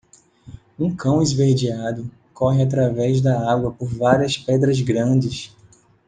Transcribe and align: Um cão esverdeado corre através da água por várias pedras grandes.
Um 0.79 0.95
cão 0.95 1.21
esverdeado 1.21 2.09
corre 2.33 2.63
através 2.63 3.21
da 3.21 3.39
água 3.53 3.71
por 3.71 3.87
várias 3.87 4.35
pedras 4.35 4.81
grandes. 4.81 5.55